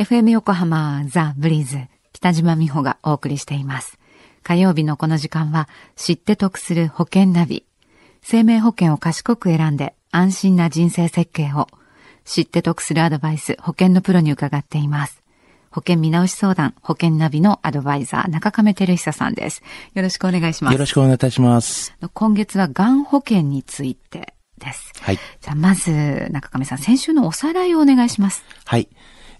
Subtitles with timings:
[0.00, 1.76] FM 横浜ザ・ブリーズ
[2.14, 3.98] 北島美穂がお送りしています。
[4.42, 7.66] 火曜日のこの時間は知って得する保険ナビ。
[8.22, 11.66] 生命保険を賢く選んで安心な人生設計を
[12.24, 15.22] 知って得するアドバイス保険のプロに伺っています。
[15.70, 19.62] 保険見直し相談保険ナビのアドバイザー中亀照久さんです。
[19.92, 20.72] よろしくお願いします。
[20.72, 21.94] よろしくお願いいたします。
[22.14, 24.94] 今月はがん保険についてです。
[25.02, 25.18] はい。
[25.42, 28.42] じゃあまず中亀さん先週のおさらいをお願いします。
[28.64, 28.88] はい。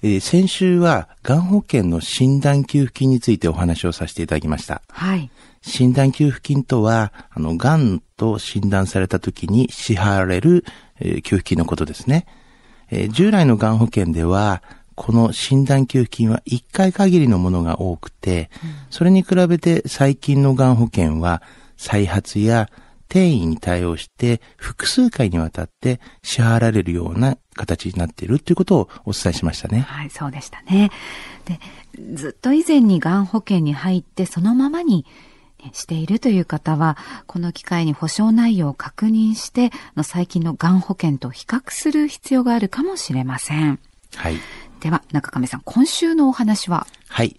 [0.03, 4.83] えー先週は、がん保険の診断給付金についてお話をさせていただきました。
[4.89, 5.31] はい。
[5.63, 10.65] 診断給付金とは、あの、がんと診断された時に支払われる、
[11.01, 12.27] えー給付金のことですね。
[12.91, 14.63] えー従来のがん保険では、
[14.95, 18.51] この診断給付金は1回限りのものが多くて、
[18.91, 21.43] それに比べて最近のがん保険は、
[21.77, 22.69] 再発や
[23.11, 29.81] 転移に対応して複数回にわたって支払われるような形になっているということをお伝えしましたね。
[29.81, 30.93] はい、そうでしたね。
[31.45, 31.59] で、
[32.15, 35.05] ずっと以前にがん保険に入ってそのままに
[35.63, 43.81] ねしているという方は、この機会に保証内容を確認して、あの最近のがん保険と比較する必要があるかもしれません。
[44.15, 44.37] はい。
[44.79, 46.87] では、中亀さん、今週のお話は？
[47.09, 47.37] はい。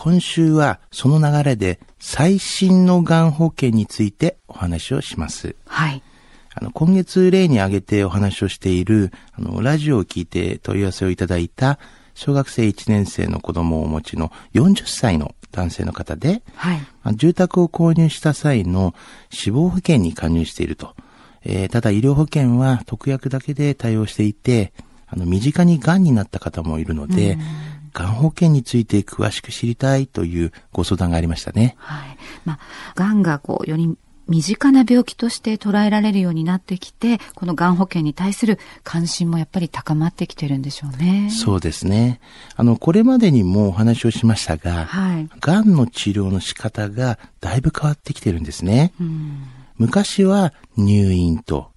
[0.00, 5.56] 今週はその流れで最新のがん保険についてお話をします。
[5.66, 6.00] はい。
[6.54, 11.80] あの、今月例に挙げてお話をしている、あの、ラジオを聞いて問い合わせをいただいた
[12.14, 16.78] 小学生1年生の子供をお持ちの40歳の男性の方で、はい。
[17.02, 18.94] まあ住宅を購入した際の
[19.30, 20.94] 死亡保険に加入していると。
[21.42, 24.72] えーただ医療保険は特約だけで対応していて、
[25.08, 27.36] あの、身近に癌になった方もいるので、
[27.92, 31.76] 癌保険について詳しく知りたいというご相談がありましたね。
[31.78, 32.18] はい。
[32.44, 32.58] まあ、
[32.94, 33.96] がんがこう、より
[34.28, 41.30] 身近な病気として捉えられるようになってきて、このがん保険に対する関心もやっぱり高まってきてるんでしょうね。
[41.30, 42.20] そうですね。
[42.54, 45.28] あの、これまでにもお話をしましたが、はい。
[45.40, 48.92] 癌の治療の仕方がだいぶ変わってきてるんですね。
[49.00, 49.44] うん。
[49.78, 51.70] 昔は入院と、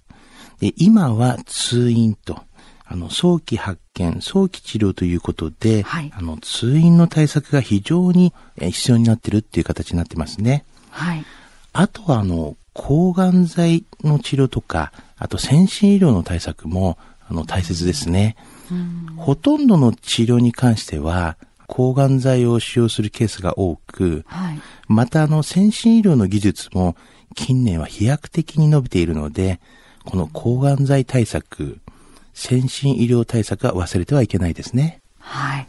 [0.59, 2.43] で今は通院と、
[2.91, 10.65] あの、早期発見、早期治療ということで、はいあの、通院の対策が非常にえ必要になってるっていう形になってますね。
[10.89, 11.23] はい。
[11.71, 16.97] あとは、あの、抗がん剤の治療とか、あと先進医療の対策も、
[17.29, 18.35] あの、大切ですね。
[18.69, 19.15] うん。
[19.15, 21.37] ほとんどの治療に関しては、
[21.67, 24.59] 抗がん剤を使用するケースが多く、はい。
[24.89, 26.97] またあの先進医療の技術も
[27.35, 29.61] 近年は飛躍的に伸びているので、
[30.03, 31.79] この抗がん剤対策、
[32.33, 35.01] 先進医療対策は忘れてはいけないですね。
[35.19, 35.67] はい。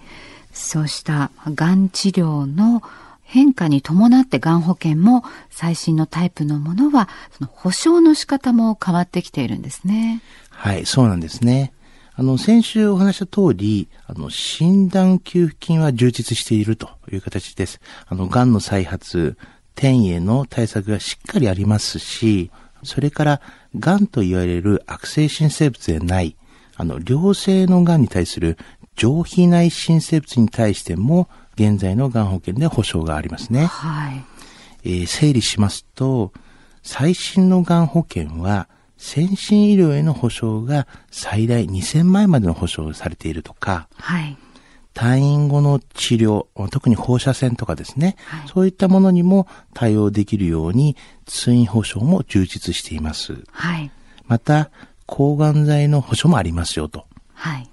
[0.52, 2.82] そうしたがん治療の
[3.22, 10.22] 変化に伴ってがん保険も最新のタイプのものは、その保証の仕方も変わってきているんですね。
[10.50, 11.72] はい、そうなんですね。
[12.14, 17.80] あの、先週お話した通り、あの、診断給付金は充実しているという形です。
[18.06, 19.38] あの、癌の再発、
[19.74, 22.50] 転移への対策がしっかりありますし、
[22.84, 23.40] それから、
[23.74, 26.36] 癌と言われる悪性新生物でない、
[26.76, 28.58] あの、良性の癌に対する
[28.96, 33.66] 上皮内新生物に対しても、現在の癌保険で保証がありますね。
[33.66, 34.24] はい。
[34.84, 36.32] えー整理しますと、
[36.82, 44.36] 最新のがん保険は、先進医療への保証が最大2000万円までの保証をされているとか、はい。
[44.94, 50.96] 退院後の治療、特に放射線とかですね、はいそういったものにも対応できるように、
[51.26, 53.42] 通院保証も充実しています。
[53.50, 53.90] はい。
[54.26, 54.70] また、
[55.14, 57.06] 抗がん剤の保証もありますよと。
[57.34, 57.68] はい。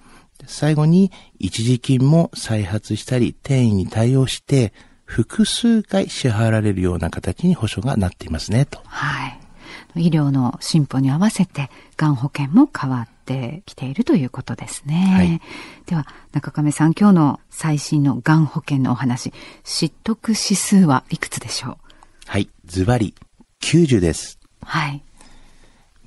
[0.46, 4.74] 最後に、一時金も再発したり、転移に対応して、
[5.06, 8.82] 複数回支払われるような形に保証がなっていますね、と。
[8.84, 9.40] はい。
[9.96, 14.96] 医療の進歩に合わせて、がん保険も変わってきているということですね。
[15.16, 15.42] はい
[15.86, 19.32] では、中亀さん、今日の最新のがん保険のお話、
[19.64, 21.78] 知得指数はいくつでしょう？
[22.26, 23.16] はい、ズバリ、
[23.62, 24.40] 90です。
[24.62, 25.02] はい。